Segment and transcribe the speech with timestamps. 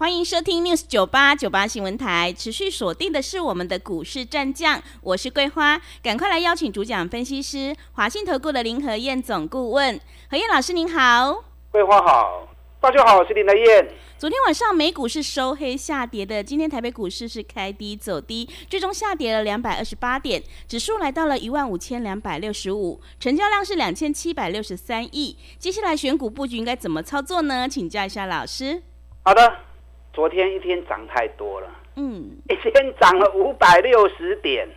[0.00, 12.48] 欢迎收听 News 九八九八新闻台，持续锁定的是我们的股市战将，我是桂花，赶快来邀请主讲分析师华信投顾的林和燕总顾问，何燕老师您好，桂花好，
[12.80, 13.92] 大家好，我是林和燕。
[14.16, 25.36] 昨天晚上美股是收黑下跌的，今天台北股市是开低走低，最终下跌了两百二十八点，指数来到了一万五千两百六十五，成交量是两千七百六十三亿。
[25.58, 27.68] 接下来选股布局应该怎么操作呢？
[27.68, 28.82] 请教一下老师。
[29.22, 29.68] 好的。
[30.12, 34.68] 昨天一天涨太多了，嗯，一天涨了五百六十点，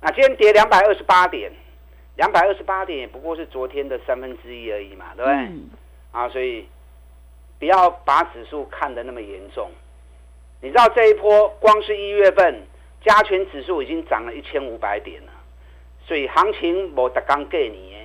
[0.00, 1.50] 啊，今天跌两百二十八点，
[2.16, 5.34] 两百二十八点也不过是昨天的三分之一而已嘛，对不对？
[5.34, 5.70] 嗯、
[6.12, 6.66] 啊，所以
[7.58, 9.70] 不要把指数看得那么严重。
[10.60, 12.62] 你知道这一波光是一月份
[13.02, 15.32] 加权指数已经涨了一千五百点了，
[16.06, 17.96] 所以行情没得刚给你，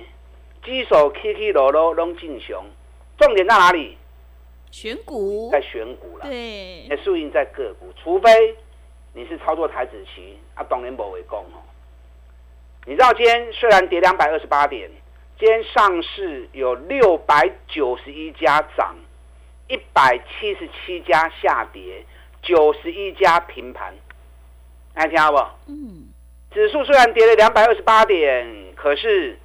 [0.62, 2.64] 指数起起落落拢正常，
[3.18, 3.96] 重点在哪里？
[4.70, 8.56] 选股在选股了，对，那输赢在个股，除非
[9.12, 11.60] 你是操作台子期啊，当然不为讲哦。
[12.86, 14.88] 你知道今天虽然跌两百二十八点，
[15.38, 18.96] 今天上市有六百九十一家涨，
[19.68, 22.04] 一百七十七家下跌，
[22.40, 23.92] 九十一家平盘，
[24.94, 25.72] 大家听到不？
[25.72, 26.08] 嗯，
[26.52, 29.36] 指数虽然跌了两百二十八点，可是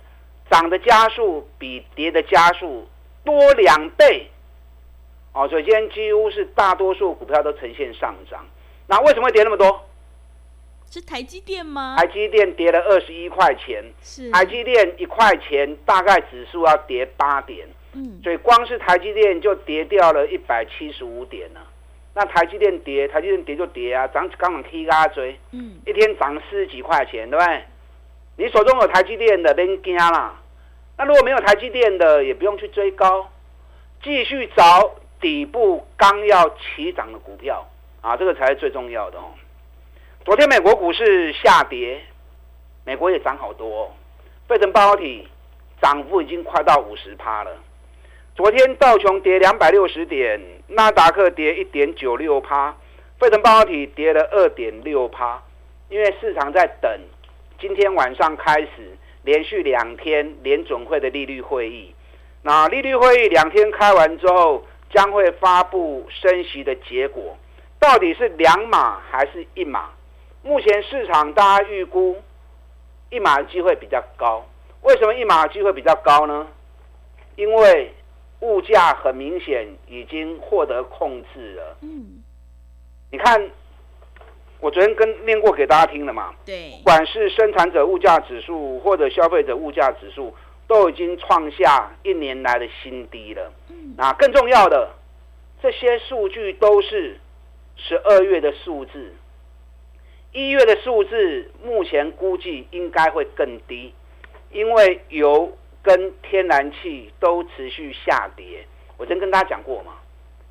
[0.51, 2.87] 涨的家数比跌的家数
[3.23, 4.29] 多两倍。
[5.36, 8.45] 哦，所以今天几乎是大多数股票都呈现上涨。
[8.88, 9.81] 那为什么会跌那么多？
[10.89, 11.97] 是台积电吗？
[11.97, 13.83] 台积电跌了二十一块钱。
[14.02, 14.31] 是。
[14.31, 17.67] 台积电一块钱，大概指数要跌八点。
[17.92, 18.22] 嗯。
[18.23, 21.59] 所以光是台积电就跌掉了一百七十五点了。
[22.14, 25.38] 那台积电跌，台积电跌就跌啊，涨刚刚 K 嘎追。
[25.52, 25.82] 嗯。
[25.86, 27.64] 一天涨四十几块钱，对不对？
[28.38, 30.39] 你手中有台积电的，别惊啦。
[30.98, 33.27] 那如果没有台积电的，也不用去追高，
[34.02, 34.95] 继续找。
[35.25, 37.67] 底部刚要起涨的股票
[38.02, 39.33] 啊，这个才是最重要的哦。
[40.23, 41.99] 昨天美国股市下跌，
[42.83, 43.91] 美国也涨好多哦。
[44.47, 45.27] 费城半导体
[45.81, 47.58] 涨幅已经快到五十趴了。
[48.35, 52.75] 昨天道琼跌两百六十点，纳达克跌一点九六趴，
[53.17, 55.41] 费城半导体跌了二点六趴。
[55.89, 57.02] 因为市场在等
[57.59, 61.95] 今天晚上开始连续两天联准会的利率会议。
[62.43, 64.64] 那利率会议两天开完之后。
[64.89, 67.37] 将会发布升息的结果，
[67.79, 69.89] 到底是两码还是一码？
[70.43, 72.21] 目前市场大家预估
[73.09, 74.45] 一码的机会比较高。
[74.83, 76.47] 为什么一码的机会比较高呢？
[77.35, 77.91] 因为
[78.41, 81.77] 物价很明显已经获得控制了。
[81.81, 82.23] 嗯，
[83.11, 83.49] 你看，
[84.59, 86.33] 我昨天跟念过给大家听了嘛？
[86.45, 90.33] 对，不管是生产者物价指数或者消费者物价指数。
[90.67, 93.52] 都已经创下一年来的新低了。
[93.98, 94.89] 那更重要的，
[95.61, 97.20] 这些数据都是
[97.76, 99.14] 十二月的数字，
[100.31, 103.93] 一月的数字目前估计应该会更低，
[104.52, 108.65] 因为油跟天然气都持续下跌。
[108.97, 109.93] 我真跟大家讲过嘛，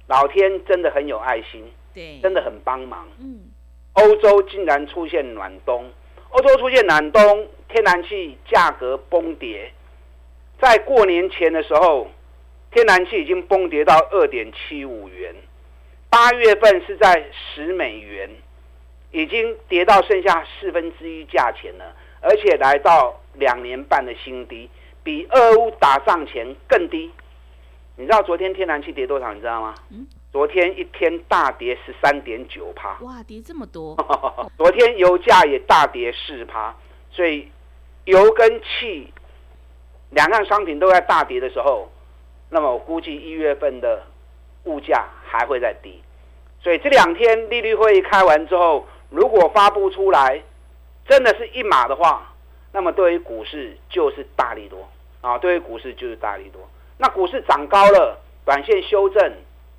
[0.07, 3.07] 老天真的很有爱心，对，真的很帮忙。
[3.19, 3.41] 嗯，
[3.95, 5.91] 欧洲竟然出现暖冬，
[6.31, 9.73] 欧洲出现暖冬，天然气价格崩跌。
[10.61, 12.09] 在过年前的时候，
[12.71, 15.35] 天然气已经崩跌到二点七五元，
[16.09, 18.31] 八月份是在十美元，
[19.11, 24.71] 已经跌到剩下四分之一价钱了，而且来到两年半的新低，
[25.03, 27.11] 比俄乌打仗前更低。
[27.97, 29.33] 你知道昨天天然气跌多少？
[29.35, 29.75] 你知道吗？
[29.91, 32.99] 嗯，昨天一天大跌十三点九趴。
[33.03, 33.95] 哇，跌这么多！
[34.57, 36.75] 昨天油价也大跌四趴，
[37.11, 37.49] 所以
[38.05, 39.13] 油跟气。
[40.15, 41.91] 两样商品都在大跌的时候，
[42.49, 44.03] 那么我估计一月份的
[44.65, 46.01] 物价还会再低，
[46.61, 50.41] 所以这两天利率会议开完之后，如果发布出来
[51.09, 52.33] 真的是一码的话，
[52.73, 54.89] 那么对于股市就是大利多
[55.21, 56.61] 啊，对于股市就是大利多。
[56.97, 59.33] 那股市涨高了，短线修正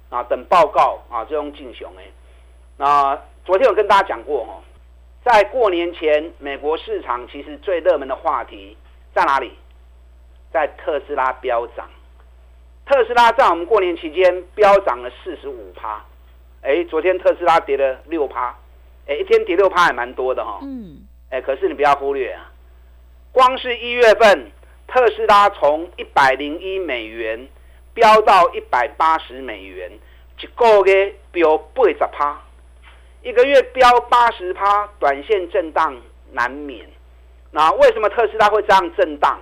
[0.09, 2.03] 啊，等报告啊，这种进熊哎。
[2.77, 4.59] 那昨天我跟大家讲过哦，
[5.23, 8.75] 在过年前，美国市场其实最热门的话题
[9.13, 9.53] 在哪里？
[10.55, 11.85] 在特斯拉飙涨，
[12.85, 16.01] 特斯拉在我们过年期间飙涨了四十五趴，
[16.61, 18.55] 哎，昨天特斯拉跌了六趴，
[19.05, 20.99] 哎，一天跌六趴还蛮多的哈，嗯，
[21.29, 22.49] 哎，可是你不要忽略啊，
[23.33, 24.49] 光是一月份，
[24.87, 27.49] 特斯拉从一百零一美元
[27.93, 29.91] 飙到一百八十美元，
[30.39, 32.41] 一个月飙八十趴，
[33.23, 35.93] 一个月飙八十趴，短线震荡
[36.31, 36.87] 难免。
[37.51, 39.37] 那为什么特斯拉会这样震荡？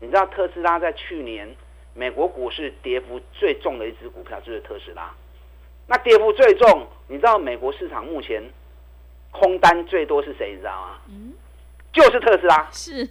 [0.00, 1.48] 你知道特斯拉在去年
[1.94, 5.10] 美国股市跌幅最重的一只股票就是特斯拉。
[5.86, 8.42] 那跌幅最重，你知道美国市场目前
[9.30, 10.52] 空单最多是谁？
[10.52, 10.98] 你知道吗？
[11.08, 11.32] 嗯，
[11.92, 12.68] 就是特斯拉。
[12.70, 13.04] 是，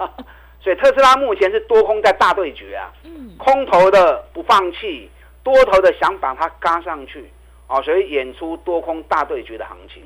[0.60, 2.92] 所以特斯拉目前是多空在大对决啊。
[3.04, 5.10] 嗯，空头的不放弃，
[5.42, 7.30] 多头的想把它嘎上去，
[7.68, 10.02] 哦，所以演出多空大对决的行情。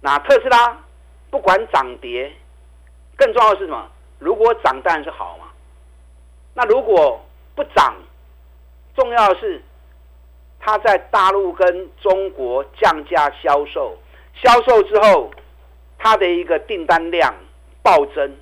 [0.00, 0.82] 那特斯拉
[1.30, 2.32] 不管涨跌。
[3.18, 3.90] 更重要的是什么？
[4.18, 5.45] 如果涨当然是好嘛。
[6.56, 7.22] 那如果
[7.54, 7.94] 不涨，
[8.96, 9.62] 重要的是
[10.58, 13.94] 它在大陆跟中国降价销售，
[14.34, 15.30] 销售之后
[15.98, 17.34] 它的一个订单量
[17.82, 18.34] 暴增，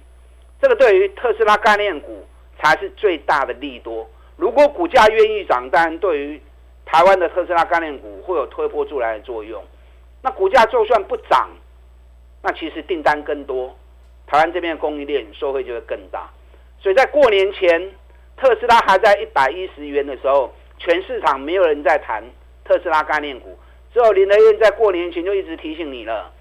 [0.63, 2.25] 这个对于特斯拉概念股
[2.63, 4.09] 才是最大的利多。
[4.37, 6.41] 如果股价愿意涨，当然对于
[6.87, 9.61] 台湾的特斯拉概念股会有推波助澜的作用。
[10.23, 11.51] 那股价就算不涨，
[12.43, 13.77] 那其实订单更多。
[14.27, 16.31] 台湾这边的供应链受惠就会更大，
[16.81, 17.93] 所以在过年前，
[18.37, 22.23] 特斯拉还在一百一十元的时候，全市场没有人在谈
[22.65, 23.59] 特斯拉概念股，
[23.93, 26.33] 只有林德燕在过年前就一直提醒你了，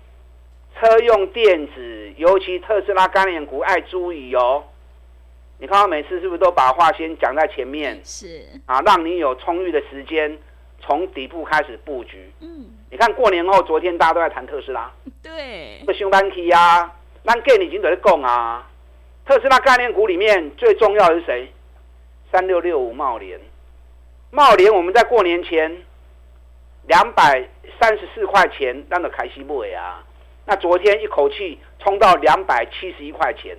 [0.80, 4.64] 车用电子，尤其特斯拉概念股爱注意哦。
[5.60, 8.02] 你看，我每次是不是都把话先讲在前面？
[8.04, 10.38] 是啊，让你有充裕的时间
[10.82, 12.30] 从底部开始布局。
[12.42, 14.92] 嗯，你看过年后，昨天大家都在谈特斯拉，
[15.24, 16.92] 对，不上班期呀。
[17.22, 18.68] 那给你已经在讲啊，
[19.26, 21.53] 特斯拉概念股里面最重要的是谁？
[22.34, 23.40] 三六六五贸联，
[24.32, 25.84] 贸联我们在过年前
[26.88, 27.48] 两百
[27.80, 30.04] 三十四块钱让的开西布啊，
[30.48, 33.56] 那昨天一口气冲到两百七十一块钱，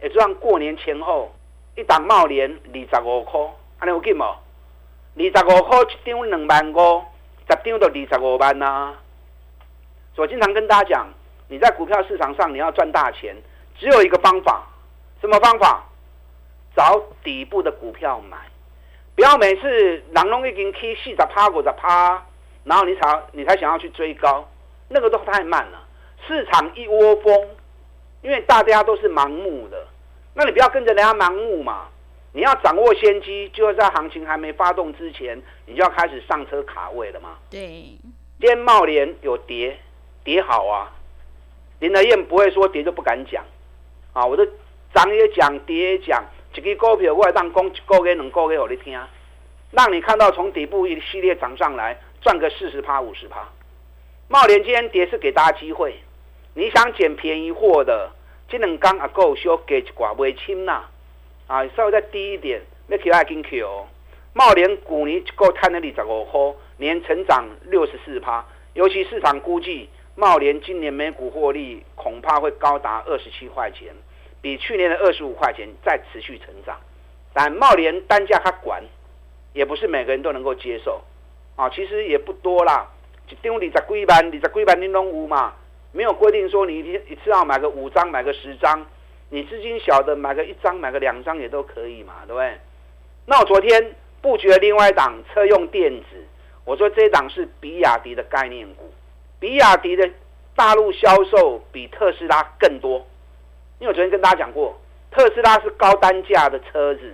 [0.00, 1.34] 也就像过年前后
[1.74, 3.40] 一档贸联二十五块，
[3.80, 4.22] 安尼有劲无？
[4.22, 4.36] 二
[5.18, 7.02] 十五块一张两万五，
[7.48, 8.94] 十张就二十五万呐、啊。
[10.14, 11.08] 我经常跟大家讲。
[11.48, 13.36] 你在股票市场上，你要赚大钱，
[13.76, 14.66] 只有一个方法，
[15.20, 15.84] 什么方法？
[16.74, 18.36] 找底部的股票买，
[19.14, 22.24] 不要每次狼龙已经 K 四十趴、五十趴，
[22.64, 24.48] 然后你才你才想要去追高，
[24.88, 25.86] 那个都太慢了。
[26.26, 27.48] 市场一窝蜂，
[28.22, 29.86] 因为大家都是盲目的，
[30.34, 31.88] 那你不要跟着人家盲目嘛。
[32.32, 37.38] 你要掌握先机，就是在行情还没发动之前，你就要开始上车卡位了嘛。
[37.48, 37.60] 对，
[38.40, 39.78] 今天贸联有跌，
[40.24, 40.90] 跌好啊。
[41.78, 43.44] 林德燕不会说跌就不敢讲，
[44.12, 44.44] 啊，我都
[44.92, 49.00] 涨也讲，跌也讲，一个股票我也当讲一个月、两个月给你听，
[49.72, 53.48] 让你看到从底部一系列涨上来，赚个四十趴、五十趴。
[54.28, 55.96] 贸联今天跌是给大家机会，
[56.54, 58.10] 你想捡便宜货的，
[58.48, 60.84] 这两天也够小给一寡未清呐，
[61.46, 63.86] 啊，稍微再低一点，要起来进去哦。
[64.32, 66.40] 贸联股你够赚了二十五块，
[66.78, 69.88] 年成长六十四趴，尤其市场估计。
[70.16, 73.92] 贸联今年每股获利恐怕会高达二十七块钱，
[74.44, 76.78] 比去年的二十五块钱再持续成长。
[77.32, 78.84] 但茂联单价它管，
[79.54, 81.02] 也不是每个人都能够接受
[81.56, 81.70] 啊。
[81.70, 82.86] 其实也不多啦，
[83.30, 85.54] 一张二十几万，二十几万你拢有嘛？
[85.92, 88.84] 没有规定说你一一次要买个五张，买个十张。
[89.30, 92.58] 你资金小的买个一张，买个两张也都可以嘛，对不对？
[93.24, 96.26] 那我昨天布局了另外一档车用电子，
[96.66, 98.92] 我说这一档是比亚迪的概念股。
[99.40, 100.08] 比亚迪的
[100.54, 103.04] 大陆销售比特斯拉更多，
[103.78, 104.78] 因为我昨天跟大家讲过，
[105.10, 107.12] 特斯拉是高单价的车子，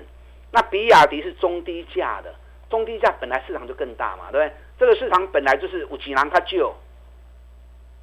[0.50, 2.34] 那比亚迪是中低价的，
[2.68, 4.52] 中低价本来市场就更大嘛，对不对？
[4.78, 6.74] 这个市场本来就是五几郎它就，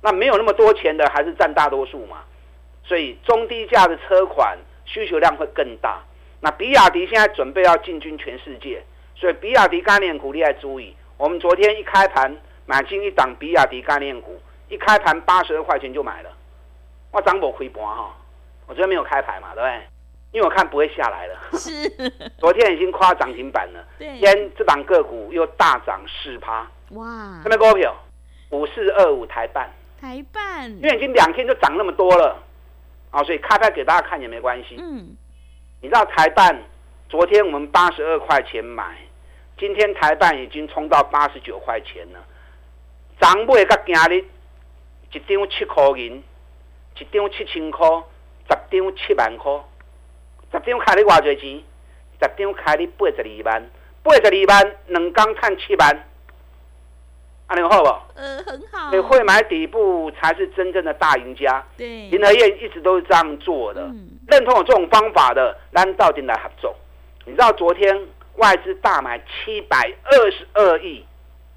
[0.02, 2.24] 那没有那么多钱的还是占大多数嘛，
[2.84, 6.04] 所以中低价的车款需求量会更大。
[6.42, 8.84] 那比亚迪现在准备要进军全世界，
[9.16, 12.36] 所以比亚迪概念股你要注意，我们昨天一开盘。
[12.70, 16.30] 买进一档比亚迪概念股，一开盘八十二块钱就买了，
[17.14, 18.14] 我涨不亏盘哈，
[18.68, 19.88] 我昨天没有开牌嘛，对不对？
[20.34, 21.40] 因为我看不会下来了。
[21.58, 21.90] 是，
[22.38, 23.84] 昨天已经跨涨停板了。
[23.98, 26.70] 对，今天这档个股又大涨四趴。
[26.92, 27.42] 哇！
[27.42, 27.96] 什么股票？
[28.52, 29.70] 五四二五台半。
[30.00, 30.70] 台半。
[30.70, 32.38] 因为已经两天就涨那么多了，
[33.10, 34.76] 啊，所以开牌给大家看也没关系。
[34.78, 35.16] 嗯。
[35.82, 36.62] 你知道台半？
[37.10, 38.98] 昨天我们八十二块钱买，
[39.58, 42.20] 今天台半已经冲到八十九块钱了。
[43.20, 44.26] 涨买到今日
[45.14, 46.22] 一张七块银，
[47.00, 47.88] 一张七千块，
[48.50, 49.52] 十张七万块，
[50.52, 51.64] 十张开你偌济钱？
[52.20, 53.70] 十张开你八十二万，
[54.04, 56.06] 八十二万两天赚七万，
[57.48, 57.90] 啊，你好不？
[58.20, 58.92] 呃，很好。
[58.92, 61.64] 你会买底部才是真正的大赢家。
[61.78, 63.82] 对，林和彦一直都是这样做的。
[63.82, 66.76] 嗯、认同我这种方法的，咱到底来合作。
[67.26, 71.06] 你知道昨天外资大买七百二十二亿，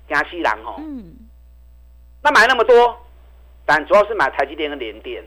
[0.08, 0.74] 加西兰哦。
[0.78, 1.14] 嗯。
[2.22, 2.96] 那买那么多，
[3.64, 5.24] 但主要是买台积电跟联电。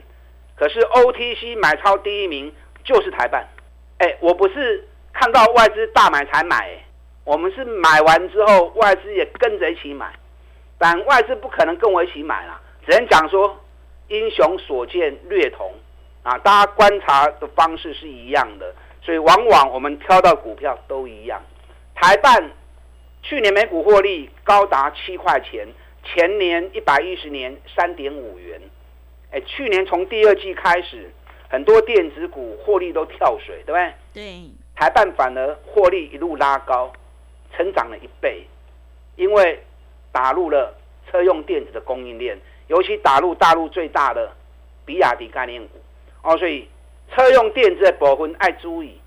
[0.56, 2.52] 可是 OTC 买超第一名
[2.84, 3.48] 就是台办。
[3.98, 6.78] 哎，我不是看到外资大买才买，
[7.24, 10.12] 我们是买完之后外资也跟着一起买。
[10.78, 13.58] 但外资不可能跟我一起买啦，只能讲说
[14.08, 15.72] 英雄所见略同
[16.22, 18.74] 啊，大家观察的方式是一样的。
[19.02, 21.42] 所以往往我们挑到股票都一样。
[21.94, 22.50] 台办
[23.22, 25.66] 去年每股获利高达七块钱，
[26.04, 28.60] 前年一百一十年三点五元。
[29.34, 31.10] 哎，去年从第二季开始，
[31.48, 33.92] 很多电子股获利都跳水，对不对？
[34.12, 34.50] 对。
[34.76, 36.92] 台半反而获利一路拉高，
[37.56, 38.46] 成长了一倍，
[39.16, 39.60] 因为
[40.12, 40.72] 打入了
[41.10, 42.38] 车用电子的供应链，
[42.68, 44.32] 尤其打入大陆最大的
[44.86, 45.80] 比亚迪概念股
[46.22, 46.68] 哦，所以。
[47.14, 48.98] 车用电子的部分爱注意，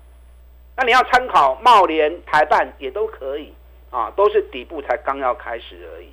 [0.76, 3.52] 那你要参考茂联、台半也都可以
[3.90, 6.08] 啊，都是底部才刚要开始而已。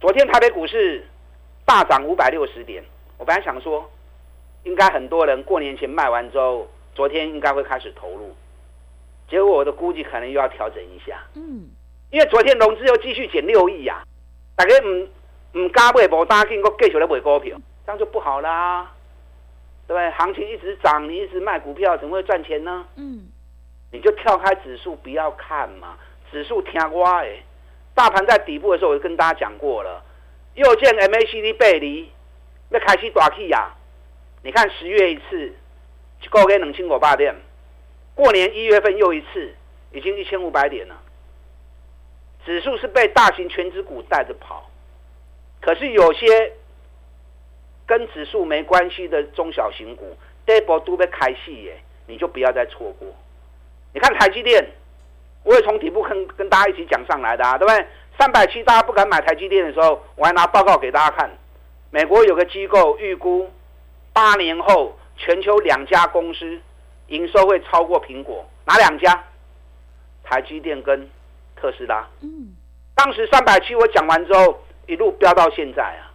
[0.00, 1.04] 昨天台北股市
[1.66, 2.82] 大涨五百六十点，
[3.20, 3.86] 我本来想说，
[4.64, 8.34] 应该很多人过年前卖完之后，昨天应该会开始投入，
[9.28, 11.22] 结果我的估计可能又要调整一下。
[11.34, 11.68] 嗯，
[12.10, 14.02] 因为昨天融资又继续减六亿呀，
[14.56, 15.06] 大家唔
[15.52, 18.90] 唔加倍无担心，我继续来买股票，这样就不好啦。
[19.86, 20.10] 对不对？
[20.12, 22.86] 行情一直涨，你一直卖股票，怎么会赚钱呢？
[22.96, 23.28] 嗯，
[23.92, 25.98] 你就跳开指数不要看嘛，
[26.32, 27.28] 指数听我的。
[27.92, 30.02] 大盘在底部的时候，我就跟大家讲过了。
[30.54, 32.10] 又见 MACD 背离，
[32.70, 33.74] 那开始大起呀。
[34.42, 35.52] 你看十月一次，
[36.20, 37.34] 就够给两千五百点。
[38.14, 39.54] 过年一月份又一次，
[39.92, 40.96] 已经一千五百点了。
[42.46, 44.70] 指数是被大型权值股带着跑，
[45.60, 46.52] 可是有些。
[47.86, 53.08] 跟指数没关系的中小型股，这波都被开戏耶，你就不要再错过。
[53.92, 54.64] 你看台积电，
[55.42, 57.84] 我也从底部跟跟大家一起讲上来的啊，对不对？
[58.16, 61.28] 三百七大家不敢买台积电的时候，我还拿报告给大家看。
[61.90, 63.50] 美国有个机构预估，
[64.12, 66.60] 八年后全球两家公司
[67.08, 69.24] 营收会超过苹果，哪两家？
[70.22, 71.10] 台积电跟
[71.56, 72.08] 特斯拉。
[72.20, 72.54] 嗯，
[72.94, 76.14] 当时三百七我讲完之后，一路飙到现在啊。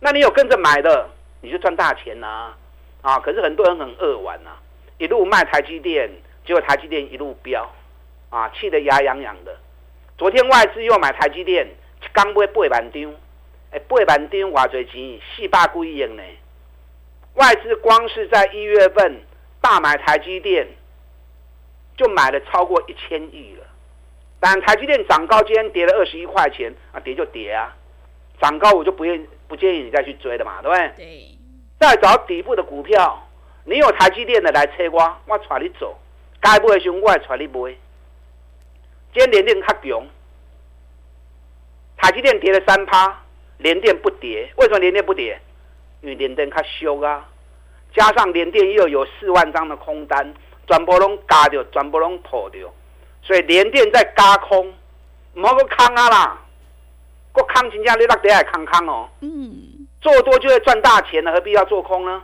[0.00, 1.08] 那你有跟着买的，
[1.40, 2.58] 你就赚大钱呐、啊！
[3.00, 4.50] 啊，可是很多人很恶玩呐，
[4.98, 6.10] 一路卖台积电，
[6.44, 7.70] 结果台积电一路飙，
[8.28, 9.56] 啊，气得牙痒痒的。
[10.18, 11.66] 昨天外资又买台积电，
[12.12, 13.14] 刚买八万张，
[13.70, 16.22] 哎，八万张偌济钱，四百几亿呢。
[17.34, 19.22] 外资光是在一月份
[19.60, 20.66] 大买台积电，
[21.96, 23.66] 就买了超过一千亿了。
[24.40, 27.76] 但台积电涨高，今天跌了二十一块钱，啊，跌就跌啊，
[28.40, 29.26] 涨高我就不愿。
[29.48, 30.92] 不建议你再去追的嘛，对不对？
[30.96, 31.38] 对。
[31.80, 33.26] 再找底部的股票，
[33.64, 35.98] 你有台积电的来催我，我带你走。
[36.40, 37.76] 该买的时候我带你买。
[39.12, 40.06] 今天联电较强，
[41.96, 43.20] 台积电跌了三趴，
[43.60, 44.52] 联电不跌。
[44.56, 45.40] 为什么联电不跌？
[46.02, 47.28] 因为联电较俗啊，
[47.94, 50.34] 加上联电又有四万张的空单，
[50.66, 52.72] 全部拢加掉，全部拢破掉，
[53.22, 54.72] 所以联电在加空，
[55.34, 56.40] 唔好个空啊啦。
[57.32, 62.22] 个空真正你落底还空空哦，嗯，做多就会赚大钱了，何必要做空呢？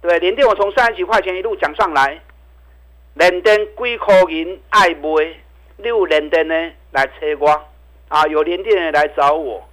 [0.00, 2.18] 对，联电我从三十几块钱一路讲上来，
[3.14, 5.34] 联电几块银爱买，
[5.76, 6.54] 你有联电呢
[6.92, 7.50] 来催我
[8.08, 9.67] 啊，有联电的来找我。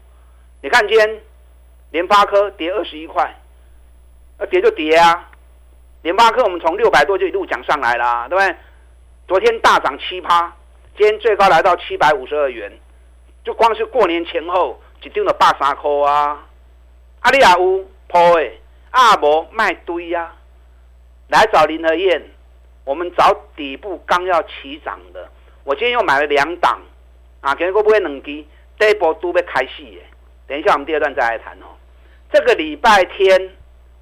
[0.66, 1.22] 你看今天
[1.92, 3.36] 联发科跌二十一块，
[4.40, 5.30] 那跌就跌啊。
[6.02, 8.56] 联发科我们从六百多就一路讲上来了，对不对？
[9.28, 10.52] 昨天大涨七趴，
[10.98, 12.72] 今天最高来到七百五十二元。
[13.44, 16.44] 就光是过年前后就丢了八三块啊！
[17.20, 20.34] 阿里亚乌破诶，阿伯卖堆呀！
[21.28, 22.24] 来找林和彦，
[22.86, 25.30] 我们找底部刚要起涨的。
[25.64, 26.82] 我今天又买了两档
[27.42, 28.44] 啊，今天会不会两支？
[28.80, 30.02] 这一波都被开戏耶！
[30.48, 31.66] 等一下我们第二段再来谈哦。
[32.32, 33.50] 这个礼拜天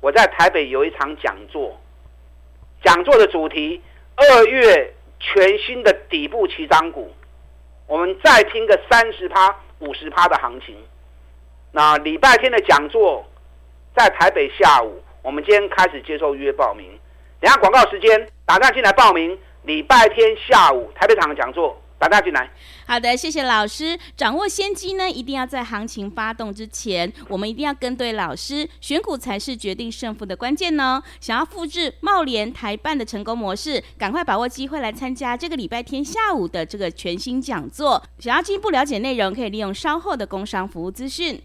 [0.02, 1.80] 我在台北有一场讲座，
[2.84, 3.82] 讲座的主题：
[4.16, 7.12] 二月全新的底部起涨股。
[7.88, 10.76] 我们再听个三十趴、五十趴的行情。
[11.72, 13.26] 那礼拜天的讲座
[13.96, 16.88] 在台北下午，我们今天开始接受预约报名。
[17.40, 19.38] 等下广告时间，打电话进来报名。
[19.64, 21.82] 礼拜天下午台北场的讲座。
[22.04, 22.50] 打电话进来。
[22.86, 23.98] 好的，谢谢老师。
[24.18, 31.02] 掌握先机呢，一定要在行情发动之前，我们一定要跟对老师，选股才是决定胜负的关键呢。
[31.22, 38.04] 想要复制茂联台办的成功模式，赶快把握机会来参加这个礼拜天下午的这个全新讲座。
[38.20, 41.42] 想要进一步了解内容，可以利用稍后的工商服务资讯。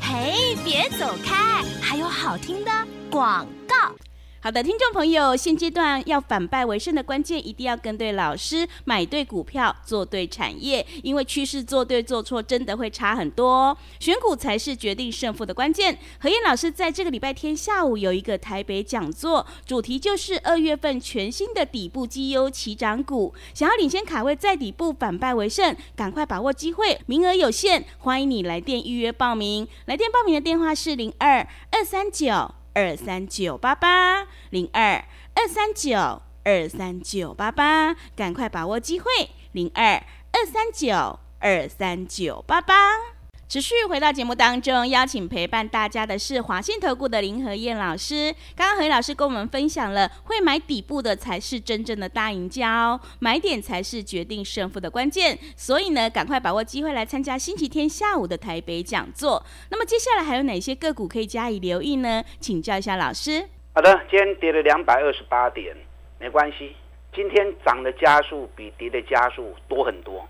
[0.00, 2.70] 嘿，别走开，还有好听的
[3.10, 3.94] 广告。
[4.40, 13.76] 好的，听众朋友，现阶段要反败为胜的关键，一定要跟对老师，买对股票，做对产业，因为趋势做对做错真的会差很多。
[13.98, 15.98] 选股才是决定胜负的关键。
[16.20, 29.66] 何燕老师在这个礼拜天下午有一个台北讲座，主题就是二月份全新的底部绩优起涨股，想要领先卡位在底部反败为胜，赶快把握机会，名额有限，欢迎你来电预约报名。
[29.86, 32.57] 来电报名的电话是零二二三九。
[32.78, 35.04] 二三九八八零二
[35.34, 39.10] 二三九二三九八八，赶快把握机会，
[39.50, 39.94] 零二
[40.30, 43.17] 二三九二三九八八。
[43.48, 48.30] 持续回到节目当中，邀请陪伴大家的是华信投顾的林和燕老师。
[48.54, 55.38] 刚刚何燕老师跟我们分享了，会买底部的才是真正的大赢家哦，买点才是决定胜负的关键。
[55.56, 59.42] 所以呢，赶快把握机会来参加星期天下午的台北讲座。
[59.70, 62.22] 那么接下来还有哪些个股可以加以留意呢？
[62.38, 63.48] 请教一下老师。
[63.74, 65.74] 好的，今天跌了两百二十八点，
[66.20, 66.76] 没关系。
[67.14, 70.28] 今天涨的加速比跌的加速多很多，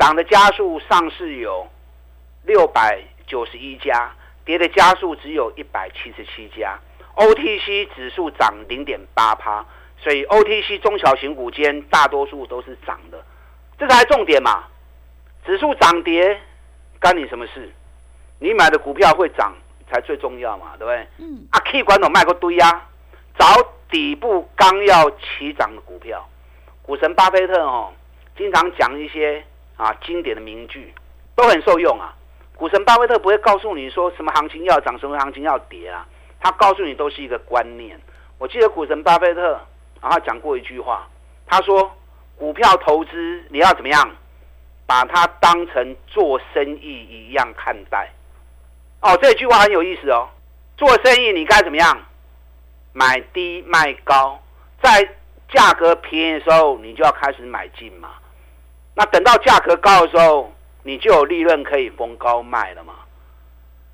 [0.00, 1.68] 涨的加速上市有。
[2.46, 4.12] 六百九十一家，
[4.44, 6.78] 跌的家数只有一百七十七家
[7.16, 9.64] ，OTC 指数涨零点八趴，
[9.98, 13.24] 所以 OTC 中小型股间大多数都是涨的，
[13.78, 14.64] 这才重点嘛。
[15.46, 16.40] 指数涨跌
[16.98, 17.72] 干你什么事？
[18.38, 19.54] 你买的股票会涨
[19.90, 21.06] 才最重要嘛，对不对？
[21.18, 21.46] 嗯。
[21.50, 22.88] 啊，K 管都卖个堆呀，
[23.38, 23.46] 找
[23.90, 26.28] 底部刚要起涨的股票。
[26.82, 27.92] 股神巴菲特哦，
[28.36, 29.42] 经常讲一些
[29.76, 30.92] 啊经典的名句，
[31.34, 32.14] 都很受用啊。
[32.56, 36.06] 股神巴菲特不会告诉你说什么行情要涨，什么行情要跌啊，
[36.40, 38.00] 他告诉你都是一个观念。
[38.38, 39.60] 我记得股神巴菲特
[40.00, 41.08] 然后讲过一句话，
[41.46, 41.90] 他说
[42.36, 44.08] 股票投资你要怎么样，
[44.86, 48.08] 把它当成做生意一样看待。
[49.00, 50.28] 哦，这句话很有意思哦。
[50.76, 52.06] 做生意你该怎么样？
[52.92, 54.40] 买低卖高，
[54.80, 55.02] 在
[55.52, 58.10] 价格便宜的时候你就要开始买进嘛。
[58.94, 60.52] 那等到价格高的时候。
[60.84, 62.94] 你就有利润可以逢高卖了嘛，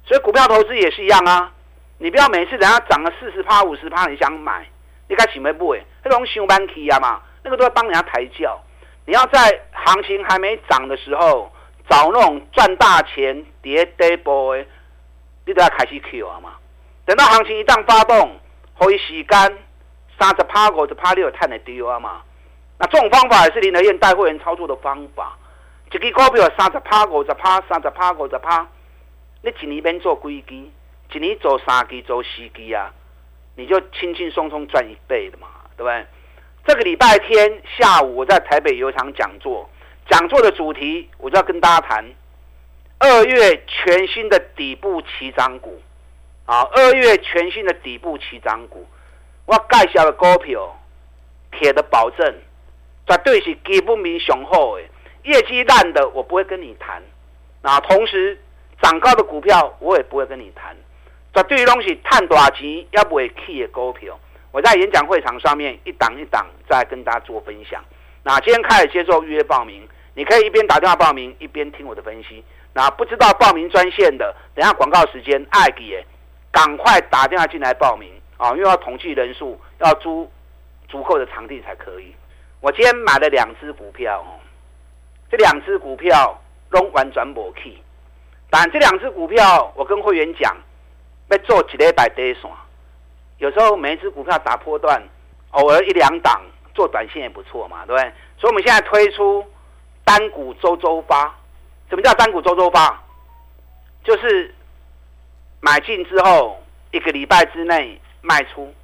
[0.05, 1.53] 所以股票投资也是一样啊，
[1.99, 4.67] 你不要每次等下涨了四十趴、五十趴，你想买，
[5.09, 5.71] 你该准备不？
[5.71, 8.61] 哎，那种上班期啊嘛，那个都要帮人家抬轿。
[9.07, 11.51] 你要在行情还没涨的时候，
[11.89, 14.65] 找那种赚大钱、跌跌波的，
[15.47, 16.55] 你都要开始 Q 啊嘛。
[17.07, 18.39] 等到行情一旦发动，
[18.79, 19.53] 可以洗干
[20.19, 22.23] 三十趴、五十趴，你有赚的丢啊嘛。
[22.79, 25.37] 那这种方法也是林德燕带会员操作的方法。
[25.93, 28.65] 一支股票三十趴、五十趴、三十趴、五十趴，
[29.43, 30.55] 你一年免做几支，
[31.13, 32.93] 一年做三支、做四支啊，
[33.57, 36.07] 你就轻轻松松赚一倍的嘛，对不对？
[36.65, 39.69] 这个礼拜天下午我在台北有一场讲座，
[40.09, 42.05] 讲座的主题我就要跟大家谈
[42.99, 45.83] 二月全新的底部起涨股
[46.45, 48.87] 啊，二月全新的底部起涨股，
[49.47, 50.79] 我介绍的股票，
[51.51, 52.35] 铁的保证，
[53.09, 54.85] 绝对是基本面雄厚的。
[55.25, 57.03] 业绩烂的我不会跟你谈，
[57.63, 58.39] 那同时
[58.81, 60.77] 涨高的股票我也不会跟你谈。
[61.33, 64.19] 这对于东西探大钱要不会 key 的股票，
[64.51, 67.85] 我在演讲会场上面一档一档再跟大家做分享。
[68.23, 72.43] 那今天开始接受预约报名，你可以一边打电话报名一边听我的分析。
[72.73, 76.05] 那不知道报名专线的，等下广告时间爱给，
[76.51, 78.51] 赶快打电话进来报名啊！
[78.51, 80.31] 因为要统计人数，要租
[80.89, 82.15] 足够的场地才可以。
[82.61, 84.25] 我今天买了两只股票。
[85.31, 86.37] 这两只股票
[86.71, 87.77] 都完全无去，
[88.51, 90.57] 但这两只股票，我跟会员讲，
[91.29, 92.51] 要做几礼拜底线，
[93.39, 95.01] 有时候每一只股票打破段，
[95.53, 96.43] 偶尔一两档
[96.75, 98.13] 做短线也不错嘛，对不对？
[98.39, 99.45] 所以我们现在推出
[100.05, 101.33] 单股周周发，
[101.89, 103.01] 什么叫单股周周发？
[104.03, 104.53] 就是
[105.61, 108.75] 买进之后一个礼拜之内卖出，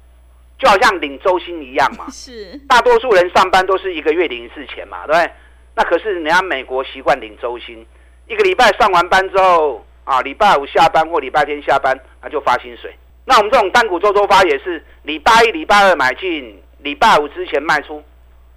[0.57, 2.05] 就好像领周薪一样嘛。
[2.11, 5.31] 是，大多数人上班都是一个月领一次钱嘛，对不对？
[5.77, 7.85] 那可是人家美国习惯领周薪，
[8.25, 12.91] 一个礼拜上完班之后啊，礼拜五下班或礼拜天下班，那就发薪水。
[13.25, 18.03] 那我们这种单股周周发也是礼拜一、礼拜二买进，礼拜五之前卖出，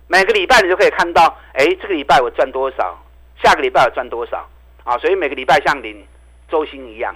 [0.07, 2.99] 每个礼拜你就可以看到，哎，这个礼拜我赚多少，
[3.43, 4.49] 下个礼拜我赚多少
[4.85, 6.03] 啊，所以每个礼拜像领
[6.49, 7.15] 周薪一样。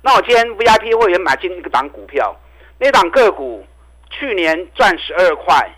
[0.00, 2.34] 那我今天 VIP 会员买进一个档股票，
[2.78, 3.66] 那档个股
[4.08, 5.70] 去年赚十二块，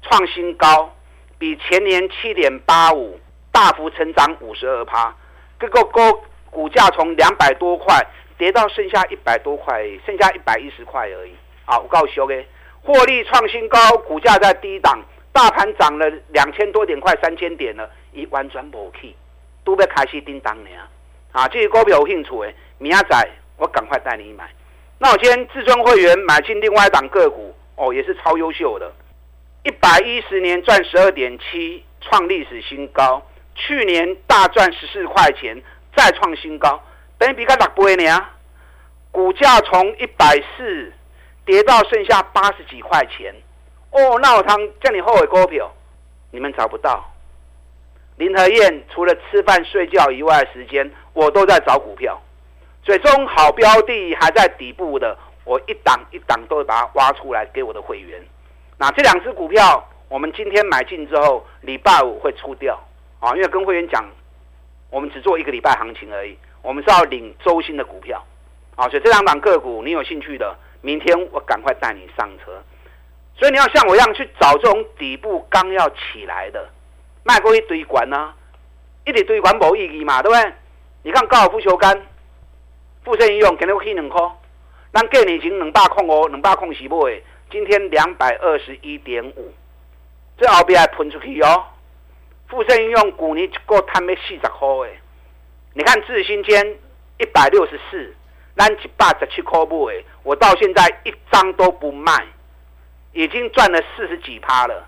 [0.00, 0.90] 创新高。
[1.38, 3.18] 比前年七点八五
[3.52, 5.14] 大幅成长五十二趴，
[5.60, 6.00] 这个股
[6.50, 8.04] 股价从两百多块
[8.36, 11.32] 跌到剩下一百多块，剩下一百一十块而已。
[11.64, 12.44] 啊，我告诉你，
[12.82, 15.00] 获利创新高，股价在低档，
[15.32, 19.14] 大盘涨了两千多点，快三千点了，已完全无去，
[19.64, 20.70] 都要开始叮当了。
[21.30, 24.48] 啊，这个股票有兴趣的，明仔我赶快带你买。
[24.98, 28.90] 那我今天至尊会员买进另外一档个股，哦，也是超优秀的，
[29.64, 33.22] 一百一十年赚十二点七，创历史新高。
[33.54, 35.60] 去年大赚十四块钱，
[35.96, 36.80] 再创新高，
[37.18, 38.26] 等于比较六倍呢。
[39.10, 40.92] 股价从一百四
[41.44, 43.34] 跌到剩下八十几块钱，
[43.90, 45.74] 哦，那我堂叫你后悔股票，
[46.30, 47.04] 你们找不到。
[48.16, 52.20] 林和燕除了吃饭睡觉以外的时间，我都在找股票。
[52.84, 58.22] 最终好标的还在底部的，我一档一档都会把它挖出来给我的会员。
[58.78, 62.78] 那这两只股票，我们今天买进之后，礼拜五会出掉
[63.18, 64.04] 啊，因为跟会员讲，
[64.88, 68.24] 我们只做一个礼拜行情而已，我们是要领周薪的股票
[68.76, 72.52] 啊，所以这两档个股你有兴趣的，明天我赶快带你上车。
[73.36, 76.68] 所以你要像我一样去找这种底部刚要起来的。
[77.24, 78.32] 卖过一堆管呢，
[79.04, 80.52] 一直堆管无意义嘛，对不对？
[81.02, 82.00] 你看高尔夫球杆，
[83.04, 84.20] 富盛应用肯定可以两块，
[84.92, 89.52] 咱过年前两百块哦，两百块是买，今天两百二十一点五，
[90.36, 91.64] 这后边还喷出去哦。
[92.48, 94.98] 富盛应用去年一个摊要四十块诶，
[95.74, 96.76] 你看智新间
[97.18, 98.14] 一百六十四，
[98.56, 102.26] 咱一百十七块买，我到现在一张都不卖，
[103.12, 104.86] 已经赚了四十几趴了。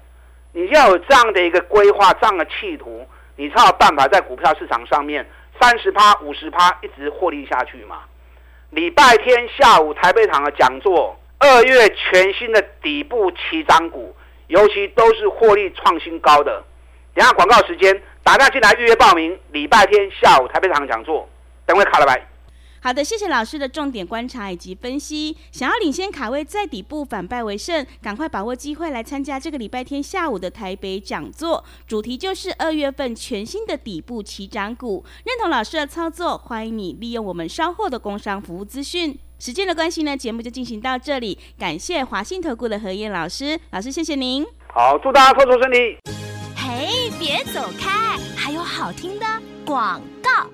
[0.53, 5.27] 你要有这样的一个规划，这样的企图，你才有办法在股票市场上面
[5.61, 8.03] 三十趴、五十趴一直获利下去嘛。
[8.70, 14.14] 礼拜天下午台北场的讲座，二月全新的底部起涨股，
[14.48, 16.62] 尤其都是获利创新高的。
[17.14, 19.38] 等下广告时间，打电话进来预约报名。
[19.50, 21.26] 礼拜天下午台北场讲座，
[21.64, 22.26] 等会卡了拜。
[22.83, 25.35] 好的，谢谢老师的重点观察以及分析。
[25.50, 35.07] 想要领先卡位在底部反败为胜，赶快把握机会来参加这个礼拜天下午的台北讲座，主题就是二月份全新的底部起涨股。
[35.24, 39.18] 认同老师的操作，欢迎你利用我们稍后的工商服务资讯。
[39.40, 41.38] 时间的关系呢，节目就进行到这里。
[41.59, 44.46] 感谢华信投顾的何燕老师，老师谢谢您。
[44.68, 45.96] 好，祝大家操作顺利。
[46.55, 49.24] 嘿，别走开，还有好听的
[49.64, 50.46] 广告。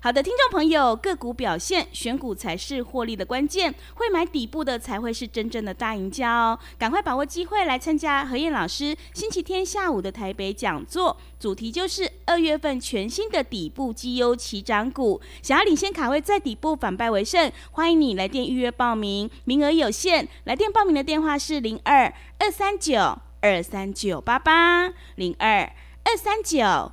[0.00, 3.74] 好的，听众朋友，个股表现，选股才是获利的关键。
[3.94, 6.58] 会买底部的才会是真正的大赢家哦！
[6.78, 15.20] 赶快把握机会来参加何燕老师星期天下午的台北讲座，主题就是二月份全新的底部绩优起涨股。
[15.42, 20.28] 想要领先卡位在底部反败为胜，欢迎你来电预约报名，名额有限。
[20.44, 25.72] 来电报名的电话是零二二三九二三九八八零二
[26.04, 26.92] 二三九。